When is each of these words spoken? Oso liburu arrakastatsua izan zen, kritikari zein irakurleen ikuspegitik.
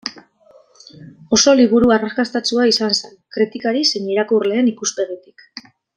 Oso 1.37 1.53
liburu 1.59 1.93
arrakastatsua 1.97 2.65
izan 2.71 2.95
zen, 3.01 3.15
kritikari 3.37 3.85
zein 3.93 4.09
irakurleen 4.15 4.73
ikuspegitik. 4.73 5.47